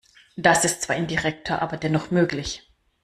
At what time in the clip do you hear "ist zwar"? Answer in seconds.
0.65-0.95